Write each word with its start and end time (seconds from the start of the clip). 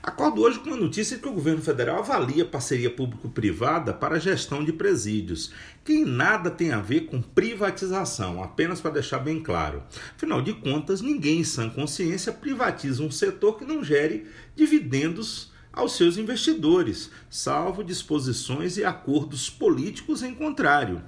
Acordo 0.00 0.42
hoje 0.42 0.60
com 0.60 0.72
a 0.72 0.76
notícia 0.76 1.16
de 1.16 1.22
que 1.22 1.28
o 1.28 1.32
governo 1.32 1.60
federal 1.60 1.98
avalia 1.98 2.44
parceria 2.44 2.88
público-privada 2.88 3.92
para 3.92 4.14
a 4.14 4.20
gestão 4.20 4.64
de 4.64 4.72
presídios, 4.72 5.52
que 5.84 6.04
nada 6.04 6.50
tem 6.50 6.70
a 6.70 6.80
ver 6.80 7.06
com 7.06 7.20
privatização, 7.20 8.42
apenas 8.42 8.80
para 8.80 8.92
deixar 8.92 9.18
bem 9.18 9.42
claro. 9.42 9.82
Afinal 10.14 10.40
de 10.40 10.52
contas, 10.52 11.00
ninguém 11.00 11.40
em 11.40 11.44
sã 11.44 11.68
consciência 11.68 12.32
privatiza 12.32 13.02
um 13.02 13.10
setor 13.10 13.58
que 13.58 13.64
não 13.64 13.82
gere 13.82 14.26
dividendos 14.54 15.52
aos 15.72 15.96
seus 15.96 16.16
investidores, 16.16 17.10
salvo 17.28 17.82
disposições 17.82 18.76
e 18.76 18.84
acordos 18.84 19.50
políticos 19.50 20.22
em 20.22 20.32
contrário. 20.32 21.02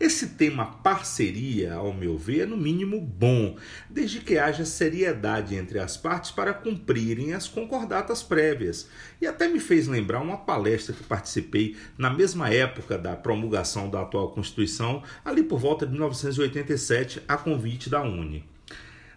Esse 0.00 0.28
tema 0.28 0.64
parceria, 0.64 1.74
ao 1.74 1.92
meu 1.92 2.16
ver, 2.16 2.40
é 2.40 2.46
no 2.46 2.56
mínimo 2.56 2.98
bom, 2.98 3.58
desde 3.90 4.20
que 4.20 4.38
haja 4.38 4.64
seriedade 4.64 5.54
entre 5.54 5.78
as 5.78 5.94
partes 5.94 6.30
para 6.30 6.54
cumprirem 6.54 7.34
as 7.34 7.46
concordatas 7.46 8.22
prévias. 8.22 8.88
E 9.20 9.26
até 9.26 9.46
me 9.46 9.60
fez 9.60 9.86
lembrar 9.86 10.22
uma 10.22 10.38
palestra 10.38 10.94
que 10.94 11.02
participei 11.02 11.76
na 11.98 12.08
mesma 12.08 12.48
época 12.48 12.96
da 12.96 13.14
promulgação 13.14 13.90
da 13.90 14.00
atual 14.00 14.30
Constituição, 14.32 15.02
ali 15.22 15.42
por 15.42 15.58
volta 15.58 15.84
de 15.84 15.92
1987, 15.92 17.20
a 17.28 17.36
convite 17.36 17.90
da 17.90 18.00
UNE. 18.00 18.49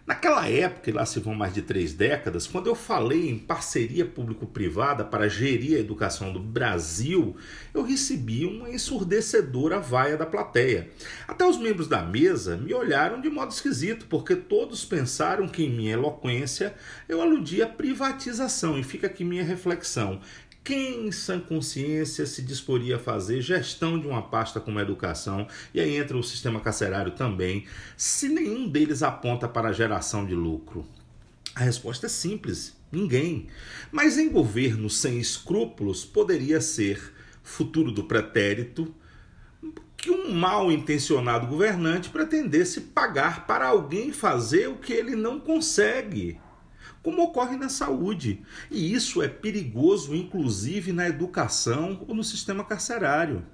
Naquela 0.06 0.46
época, 0.46 0.92
lá 0.92 1.06
se 1.06 1.18
vão 1.18 1.34
mais 1.34 1.54
de 1.54 1.62
três 1.62 1.94
décadas, 1.94 2.46
quando 2.46 2.66
eu 2.66 2.74
falei 2.74 3.30
em 3.30 3.38
parceria 3.38 4.04
público-privada 4.04 5.02
para 5.02 5.30
gerir 5.30 5.78
a 5.78 5.80
educação 5.80 6.30
do 6.30 6.40
Brasil, 6.40 7.34
eu 7.72 7.82
recebi 7.82 8.44
uma 8.44 8.68
ensurdecedora 8.68 9.80
vaia 9.80 10.18
da 10.18 10.26
plateia. 10.26 10.90
Até 11.26 11.46
os 11.46 11.56
membros 11.56 11.88
da 11.88 12.02
mesa 12.02 12.54
me 12.54 12.74
olharam 12.74 13.18
de 13.18 13.30
modo 13.30 13.52
esquisito, 13.52 14.04
porque 14.06 14.36
todos 14.36 14.84
pensaram 14.84 15.48
que 15.48 15.64
em 15.64 15.70
minha 15.70 15.94
eloquência 15.94 16.74
eu 17.08 17.22
aludia 17.22 17.64
à 17.64 17.68
privatização. 17.68 18.78
E 18.78 18.82
fica 18.82 19.06
aqui 19.06 19.24
minha 19.24 19.42
reflexão. 19.42 20.20
Quem 20.64 21.08
em 21.08 21.12
sã 21.12 21.38
consciência 21.38 22.24
se 22.24 22.40
disporia 22.40 22.96
a 22.96 22.98
fazer 22.98 23.42
gestão 23.42 24.00
de 24.00 24.06
uma 24.06 24.22
pasta 24.22 24.58
como 24.58 24.78
a 24.78 24.82
educação, 24.82 25.46
e 25.74 25.78
aí 25.78 25.94
entra 25.94 26.16
o 26.16 26.22
sistema 26.22 26.58
carcerário 26.58 27.12
também, 27.12 27.66
se 27.98 28.30
nenhum 28.30 28.66
deles 28.66 29.02
aponta 29.02 29.46
para 29.46 29.68
a 29.68 29.72
geração 29.74 30.24
de 30.24 30.34
lucro? 30.34 30.86
A 31.54 31.60
resposta 31.60 32.06
é 32.06 32.08
simples: 32.08 32.74
ninguém. 32.90 33.48
Mas 33.92 34.16
em 34.16 34.30
governo 34.30 34.88
sem 34.88 35.20
escrúpulos 35.20 36.02
poderia 36.02 36.62
ser 36.62 37.12
futuro 37.42 37.92
do 37.92 38.04
pretérito 38.04 38.94
que 39.98 40.10
um 40.10 40.32
mal 40.32 40.72
intencionado 40.72 41.46
governante 41.46 42.08
pretendesse 42.08 42.80
pagar 42.80 43.46
para 43.46 43.66
alguém 43.68 44.12
fazer 44.12 44.68
o 44.68 44.76
que 44.76 44.94
ele 44.94 45.14
não 45.14 45.38
consegue 45.38 46.40
como 47.04 47.22
ocorre 47.22 47.56
na 47.58 47.68
saúde. 47.68 48.42
E 48.70 48.92
isso 48.92 49.22
é 49.22 49.28
perigoso, 49.28 50.16
inclusive 50.16 50.90
na 50.90 51.06
educação 51.06 52.02
ou 52.08 52.14
no 52.14 52.24
sistema 52.24 52.64
carcerário. 52.64 53.44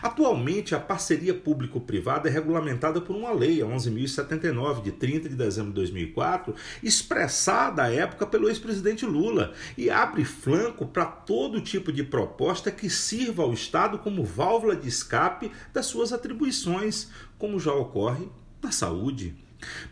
Atualmente, 0.00 0.74
a 0.74 0.80
parceria 0.80 1.34
público-privada 1.34 2.28
é 2.28 2.32
regulamentada 2.32 3.00
por 3.00 3.16
uma 3.16 3.32
lei, 3.32 3.60
a 3.60 3.66
11.079, 3.66 4.82
de 4.82 4.92
30 4.92 5.28
de 5.28 5.34
dezembro 5.34 5.70
de 5.70 5.76
2004, 5.76 6.54
expressada 6.82 7.82
à 7.82 7.92
época 7.92 8.26
pelo 8.26 8.48
ex-presidente 8.48 9.04
Lula, 9.04 9.52
e 9.76 9.90
abre 9.90 10.24
flanco 10.24 10.86
para 10.86 11.04
todo 11.04 11.60
tipo 11.60 11.92
de 11.92 12.04
proposta 12.04 12.70
que 12.70 12.88
sirva 12.88 13.42
ao 13.42 13.52
Estado 13.52 13.98
como 13.98 14.24
válvula 14.24 14.76
de 14.76 14.88
escape 14.88 15.50
das 15.72 15.86
suas 15.86 16.12
atribuições, 16.12 17.08
como 17.38 17.58
já 17.58 17.72
ocorre 17.72 18.28
na 18.62 18.70
saúde. 18.70 19.34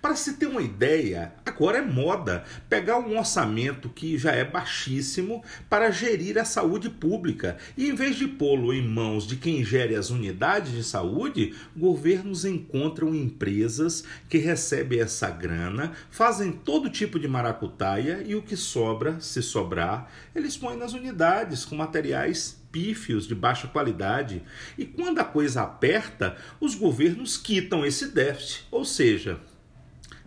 Para 0.00 0.16
se 0.16 0.34
ter 0.34 0.46
uma 0.46 0.62
ideia, 0.62 1.34
agora 1.58 1.78
é 1.78 1.82
moda. 1.82 2.44
Pegar 2.68 2.98
um 2.98 3.18
orçamento 3.18 3.88
que 3.88 4.16
já 4.16 4.30
é 4.30 4.44
baixíssimo 4.44 5.42
para 5.68 5.90
gerir 5.90 6.38
a 6.38 6.44
saúde 6.44 6.88
pública. 6.88 7.56
E, 7.76 7.88
em 7.88 7.94
vez 7.94 8.14
de 8.14 8.28
pô-lo 8.28 8.72
em 8.72 8.86
mãos 8.86 9.26
de 9.26 9.34
quem 9.36 9.64
gere 9.64 9.96
as 9.96 10.10
unidades 10.10 10.70
de 10.70 10.84
saúde, 10.84 11.56
governos 11.76 12.44
encontram 12.44 13.12
empresas 13.12 14.04
que 14.28 14.38
recebem 14.38 15.00
essa 15.00 15.28
grana, 15.30 15.92
fazem 16.10 16.52
todo 16.52 16.88
tipo 16.88 17.18
de 17.18 17.26
maracutaia 17.26 18.22
e 18.24 18.36
o 18.36 18.42
que 18.42 18.56
sobra, 18.56 19.18
se 19.20 19.42
sobrar, 19.42 20.08
eles 20.34 20.56
põem 20.56 20.76
nas 20.76 20.92
unidades 20.92 21.64
com 21.64 21.74
materiais 21.74 22.56
pífios 22.70 23.26
de 23.26 23.34
baixa 23.34 23.66
qualidade. 23.66 24.42
E 24.76 24.84
quando 24.84 25.18
a 25.18 25.24
coisa 25.24 25.62
aperta, 25.62 26.36
os 26.60 26.74
governos 26.74 27.36
quitam 27.36 27.84
esse 27.84 28.08
déficit, 28.08 28.66
ou 28.70 28.84
seja, 28.84 29.40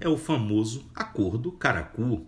é 0.01 0.09
o 0.09 0.17
famoso 0.17 0.89
Acordo 0.95 1.51
Caracu. 1.51 2.25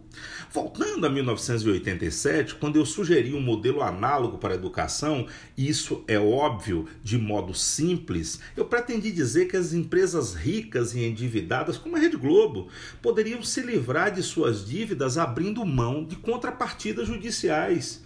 Voltando 0.51 1.05
a 1.05 1.09
1987, 1.09 2.55
quando 2.55 2.77
eu 2.77 2.85
sugeri 2.85 3.33
um 3.33 3.41
modelo 3.41 3.81
análogo 3.81 4.37
para 4.37 4.53
a 4.53 4.55
educação, 4.55 5.27
isso 5.57 6.03
é 6.07 6.19
óbvio, 6.19 6.87
de 7.03 7.17
modo 7.17 7.53
simples, 7.53 8.39
eu 8.55 8.65
pretendi 8.65 9.11
dizer 9.11 9.47
que 9.47 9.57
as 9.57 9.73
empresas 9.73 10.35
ricas 10.35 10.93
e 10.93 11.03
endividadas, 11.03 11.77
como 11.77 11.97
a 11.97 11.99
Rede 11.99 12.15
Globo, 12.15 12.67
poderiam 13.01 13.41
se 13.41 13.61
livrar 13.61 14.11
de 14.11 14.21
suas 14.21 14.65
dívidas 14.65 15.17
abrindo 15.17 15.65
mão 15.65 16.05
de 16.05 16.15
contrapartidas 16.15 17.07
judiciais 17.07 18.03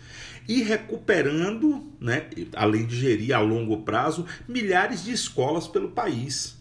e 0.48 0.64
recuperando, 0.64 1.92
né, 2.00 2.30
além 2.56 2.86
de 2.86 2.96
gerir 2.96 3.36
a 3.36 3.40
longo 3.40 3.82
prazo, 3.82 4.26
milhares 4.48 5.04
de 5.04 5.12
escolas 5.12 5.68
pelo 5.68 5.90
país. 5.90 6.57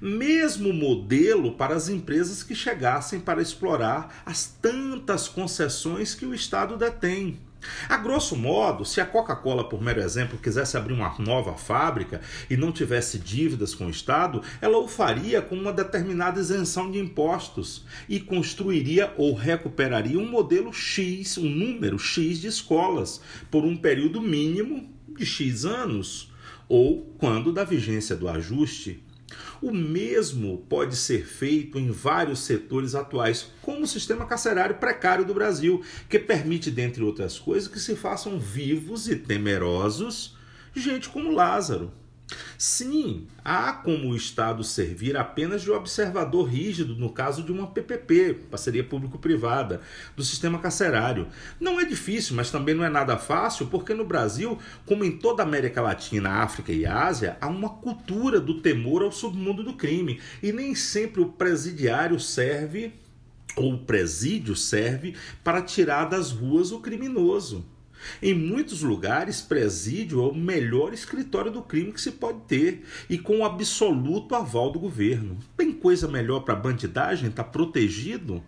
Mesmo 0.00 0.72
modelo 0.72 1.52
para 1.52 1.74
as 1.74 1.88
empresas 1.88 2.42
que 2.42 2.54
chegassem 2.54 3.20
para 3.20 3.42
explorar 3.42 4.22
as 4.24 4.46
tantas 4.46 5.28
concessões 5.28 6.14
que 6.14 6.26
o 6.26 6.34
Estado 6.34 6.76
detém. 6.76 7.38
A 7.88 7.96
grosso 7.98 8.36
modo, 8.36 8.84
se 8.84 9.00
a 9.00 9.06
Coca-Cola, 9.06 9.68
por 9.68 9.82
mero 9.82 10.00
exemplo, 10.00 10.38
quisesse 10.38 10.76
abrir 10.76 10.94
uma 10.94 11.14
nova 11.18 11.54
fábrica 11.54 12.20
e 12.48 12.56
não 12.56 12.72
tivesse 12.72 13.18
dívidas 13.18 13.74
com 13.74 13.86
o 13.86 13.90
Estado, 13.90 14.42
ela 14.60 14.78
o 14.78 14.88
faria 14.88 15.42
com 15.42 15.54
uma 15.54 15.72
determinada 15.72 16.40
isenção 16.40 16.90
de 16.90 16.98
impostos 16.98 17.84
e 18.08 18.18
construiria 18.18 19.12
ou 19.16 19.34
recuperaria 19.34 20.18
um 20.18 20.28
modelo 20.28 20.72
X, 20.72 21.36
um 21.36 21.48
número 21.48 21.98
X 21.98 22.40
de 22.40 22.46
escolas, 22.46 23.20
por 23.50 23.64
um 23.64 23.76
período 23.76 24.22
mínimo 24.22 24.88
de 25.08 25.26
X 25.26 25.66
anos, 25.66 26.32
ou 26.66 27.14
quando 27.18 27.52
da 27.52 27.64
vigência 27.64 28.16
do 28.16 28.28
ajuste. 28.28 29.04
O 29.62 29.72
mesmo 29.72 30.64
pode 30.68 30.96
ser 30.96 31.26
feito 31.26 31.78
em 31.78 31.90
vários 31.90 32.40
setores 32.40 32.94
atuais, 32.94 33.52
como 33.62 33.82
o 33.82 33.86
sistema 33.86 34.26
carcerário 34.26 34.76
precário 34.76 35.24
do 35.24 35.34
Brasil, 35.34 35.82
que 36.08 36.18
permite, 36.18 36.70
dentre 36.70 37.02
outras 37.02 37.38
coisas, 37.38 37.68
que 37.68 37.80
se 37.80 37.94
façam 37.94 38.38
vivos 38.38 39.08
e 39.08 39.16
temerosos 39.16 40.38
gente 40.74 41.08
como 41.08 41.32
Lázaro. 41.32 41.92
Sim, 42.56 43.26
há 43.44 43.72
como 43.72 44.10
o 44.10 44.16
Estado 44.16 44.62
servir 44.62 45.16
apenas 45.16 45.62
de 45.62 45.70
observador 45.70 46.48
rígido 46.48 46.94
no 46.94 47.10
caso 47.10 47.42
de 47.42 47.50
uma 47.50 47.66
PPP, 47.66 48.34
parceria 48.50 48.84
público-privada, 48.84 49.80
do 50.16 50.22
sistema 50.22 50.58
carcerário. 50.58 51.28
Não 51.58 51.80
é 51.80 51.84
difícil, 51.84 52.36
mas 52.36 52.50
também 52.50 52.74
não 52.74 52.84
é 52.84 52.90
nada 52.90 53.16
fácil, 53.16 53.66
porque 53.66 53.94
no 53.94 54.04
Brasil, 54.04 54.58
como 54.86 55.04
em 55.04 55.16
toda 55.16 55.42
a 55.42 55.46
América 55.46 55.80
Latina, 55.80 56.42
África 56.42 56.72
e 56.72 56.86
Ásia, 56.86 57.36
há 57.40 57.48
uma 57.48 57.70
cultura 57.70 58.40
do 58.40 58.60
temor 58.60 59.02
ao 59.02 59.12
submundo 59.12 59.62
do 59.62 59.74
crime, 59.74 60.20
e 60.42 60.52
nem 60.52 60.74
sempre 60.74 61.20
o 61.20 61.26
presidiário 61.26 62.18
serve 62.20 62.92
ou 63.56 63.74
o 63.74 63.78
presídio 63.78 64.54
serve 64.54 65.14
para 65.42 65.62
tirar 65.62 66.04
das 66.04 66.30
ruas 66.30 66.72
o 66.72 66.80
criminoso. 66.80 67.64
Em 68.22 68.34
muitos 68.34 68.82
lugares, 68.82 69.40
presídio 69.40 70.20
é 70.20 70.28
o 70.28 70.34
melhor 70.34 70.92
escritório 70.92 71.50
do 71.50 71.62
crime 71.62 71.92
que 71.92 72.00
se 72.00 72.12
pode 72.12 72.40
ter 72.48 72.84
e 73.08 73.18
com 73.18 73.38
o 73.40 73.44
absoluto 73.44 74.34
aval 74.34 74.70
do 74.70 74.78
governo. 74.78 75.38
Tem 75.56 75.72
coisa 75.72 76.08
melhor 76.08 76.40
para 76.40 76.54
bandidagem? 76.54 77.28
Está 77.28 77.44
protegido? 77.44 78.42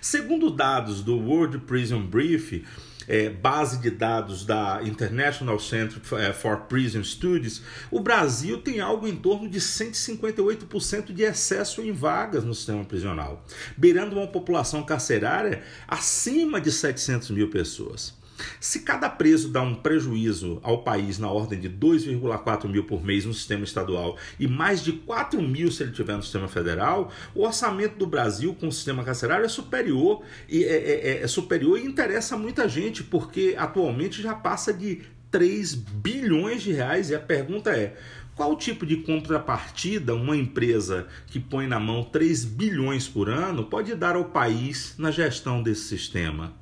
Segundo 0.00 0.50
dados 0.50 1.02
do 1.02 1.16
World 1.16 1.58
Prison 1.58 2.02
Brief, 2.02 2.64
é, 3.08 3.30
base 3.30 3.78
de 3.78 3.90
dados 3.90 4.44
da 4.44 4.80
International 4.82 5.58
Center 5.60 6.00
for 6.34 6.62
Prison 6.62 7.02
Studies, 7.04 7.62
o 7.90 8.00
Brasil 8.00 8.60
tem 8.60 8.80
algo 8.80 9.06
em 9.06 9.14
torno 9.14 9.48
de 9.48 9.60
158% 9.60 11.12
de 11.12 11.22
excesso 11.22 11.80
em 11.80 11.92
vagas 11.92 12.44
no 12.44 12.54
sistema 12.54 12.84
prisional, 12.84 13.44
beirando 13.76 14.16
uma 14.16 14.26
população 14.26 14.82
carcerária 14.82 15.62
acima 15.86 16.60
de 16.60 16.72
700 16.72 17.30
mil 17.30 17.48
pessoas. 17.48 18.14
Se 18.60 18.80
cada 18.80 19.08
preso 19.08 19.48
dá 19.48 19.62
um 19.62 19.74
prejuízo 19.74 20.60
ao 20.62 20.82
país 20.82 21.18
na 21.18 21.30
ordem 21.30 21.58
de 21.58 21.68
2,4 21.68 22.68
mil 22.68 22.84
por 22.84 23.04
mês 23.04 23.24
no 23.24 23.34
sistema 23.34 23.64
estadual 23.64 24.16
e 24.38 24.46
mais 24.46 24.82
de 24.82 24.92
4 24.92 25.40
mil 25.40 25.70
se 25.70 25.82
ele 25.82 25.92
tiver 25.92 26.16
no 26.16 26.22
sistema 26.22 26.48
federal, 26.48 27.10
o 27.34 27.44
orçamento 27.44 27.96
do 27.96 28.06
Brasil 28.06 28.54
com 28.54 28.68
o 28.68 28.72
sistema 28.72 29.04
carcerário 29.04 29.44
é 29.44 29.48
superior 29.48 30.22
e 30.48 30.64
é, 30.64 30.68
é, 30.68 31.08
é, 31.08 31.22
é 31.22 31.26
superior 31.26 31.78
e 31.78 31.86
interessa 31.86 32.36
muita 32.36 32.68
gente, 32.68 33.02
porque 33.02 33.54
atualmente 33.58 34.22
já 34.22 34.34
passa 34.34 34.72
de 34.72 35.02
3 35.30 35.74
bilhões 35.74 36.62
de 36.62 36.72
reais 36.72 37.10
e 37.10 37.14
a 37.14 37.20
pergunta 37.20 37.70
é 37.70 37.96
qual 38.34 38.54
tipo 38.54 38.84
de 38.84 38.96
contrapartida 38.96 40.14
uma 40.14 40.36
empresa 40.36 41.06
que 41.26 41.40
põe 41.40 41.66
na 41.66 41.80
mão 41.80 42.04
3 42.04 42.44
bilhões 42.44 43.08
por 43.08 43.30
ano 43.30 43.64
pode 43.64 43.94
dar 43.94 44.14
ao 44.14 44.26
país 44.26 44.94
na 44.98 45.10
gestão 45.10 45.62
desse 45.62 45.84
sistema? 45.84 46.54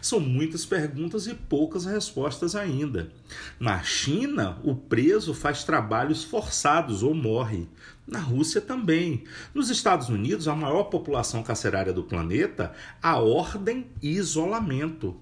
São 0.00 0.20
muitas 0.20 0.64
perguntas 0.64 1.26
e 1.26 1.34
poucas 1.34 1.84
respostas 1.84 2.54
ainda. 2.54 3.10
Na 3.58 3.82
China, 3.82 4.58
o 4.64 4.74
preso 4.74 5.34
faz 5.34 5.64
trabalhos 5.64 6.24
forçados 6.24 7.02
ou 7.02 7.14
morre. 7.14 7.68
Na 8.06 8.20
Rússia 8.20 8.60
também. 8.60 9.24
Nos 9.52 9.68
Estados 9.68 10.08
Unidos, 10.08 10.48
a 10.48 10.54
maior 10.54 10.84
população 10.84 11.42
carcerária 11.42 11.92
do 11.92 12.02
planeta, 12.02 12.72
a 13.02 13.18
ordem 13.18 13.86
e 14.02 14.10
isolamento. 14.10 15.16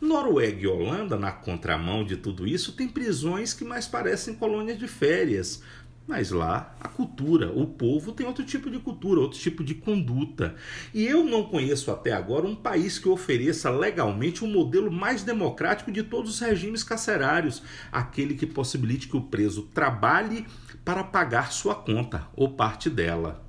Noruega 0.00 0.60
e 0.60 0.66
Holanda, 0.66 1.16
na 1.16 1.32
contramão 1.32 2.04
de 2.04 2.16
tudo 2.16 2.46
isso, 2.46 2.72
têm 2.72 2.88
prisões 2.88 3.52
que 3.52 3.64
mais 3.64 3.86
parecem 3.86 4.34
colônias 4.34 4.78
de 4.78 4.86
férias. 4.86 5.62
Mas 6.06 6.30
lá, 6.30 6.76
a 6.80 6.86
cultura, 6.86 7.50
o 7.50 7.66
povo 7.66 8.12
tem 8.12 8.26
outro 8.26 8.44
tipo 8.44 8.70
de 8.70 8.78
cultura, 8.78 9.20
outro 9.20 9.38
tipo 9.38 9.64
de 9.64 9.74
conduta. 9.74 10.54
E 10.92 11.02
eu 11.06 11.24
não 11.24 11.44
conheço 11.44 11.90
até 11.90 12.12
agora 12.12 12.46
um 12.46 12.54
país 12.54 12.98
que 12.98 13.08
ofereça 13.08 13.70
legalmente 13.70 14.44
um 14.44 14.52
modelo 14.52 14.92
mais 14.92 15.22
democrático 15.22 15.90
de 15.90 16.02
todos 16.02 16.34
os 16.34 16.40
regimes 16.40 16.84
carcerários, 16.84 17.62
aquele 17.90 18.34
que 18.34 18.46
possibilite 18.46 19.08
que 19.08 19.16
o 19.16 19.22
preso 19.22 19.62
trabalhe 19.72 20.46
para 20.84 21.02
pagar 21.02 21.50
sua 21.50 21.74
conta 21.74 22.28
ou 22.36 22.50
parte 22.50 22.90
dela. 22.90 23.42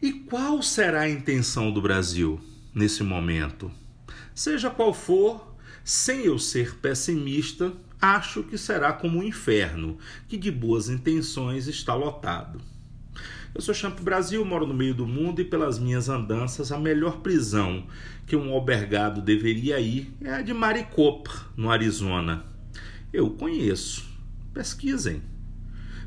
E 0.00 0.10
qual 0.10 0.62
será 0.62 1.02
a 1.02 1.10
intenção 1.10 1.70
do 1.70 1.82
Brasil 1.82 2.40
nesse 2.74 3.02
momento? 3.02 3.70
Seja 4.34 4.70
qual 4.70 4.94
for, 4.94 5.54
sem 5.84 6.24
eu 6.24 6.38
ser 6.38 6.76
pessimista, 6.76 7.74
acho 8.02 8.42
que 8.42 8.58
será 8.58 8.92
como 8.92 9.20
um 9.20 9.22
inferno, 9.22 9.96
que 10.26 10.36
de 10.36 10.50
boas 10.50 10.88
intenções 10.88 11.68
está 11.68 11.94
lotado. 11.94 12.60
Eu 13.54 13.60
sou 13.60 13.72
Champ 13.72 14.00
Brasil, 14.00 14.44
moro 14.44 14.66
no 14.66 14.74
meio 14.74 14.94
do 14.94 15.06
mundo 15.06 15.40
e 15.40 15.44
pelas 15.44 15.78
minhas 15.78 16.08
andanças 16.08 16.72
a 16.72 16.78
melhor 16.78 17.18
prisão 17.18 17.86
que 18.26 18.34
um 18.34 18.52
albergado 18.52 19.20
deveria 19.20 19.78
ir 19.78 20.12
é 20.20 20.34
a 20.34 20.42
de 20.42 20.54
Maricopa, 20.54 21.30
no 21.56 21.70
Arizona. 21.70 22.44
Eu 23.12 23.30
conheço. 23.30 24.10
Pesquisem. 24.54 25.22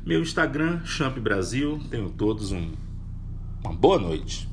Meu 0.04 0.20
Instagram, 0.20 0.84
Champ 0.84 1.16
Brasil. 1.18 1.80
Tenham 1.88 2.10
todos 2.10 2.52
um, 2.52 2.72
uma 3.62 3.72
boa 3.72 3.98
noite. 3.98 4.48